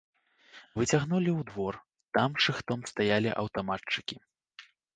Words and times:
Выцягнулі 0.79 1.31
ў 1.39 1.47
двор, 1.51 1.73
там 2.19 2.31
шыхтом 2.47 2.79
стаялі 2.93 3.33
аўтаматчыкі. 3.45 4.15